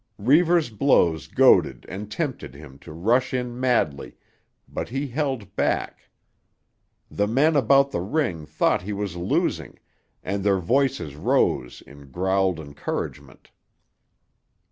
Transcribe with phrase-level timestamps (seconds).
[0.17, 4.15] Reivers' blows goaded and tempted him to rush in madly,
[4.67, 6.09] but he held back.
[7.11, 9.77] The men about the ring thought he was losing,
[10.23, 13.51] and their voices rose in growled encouragement.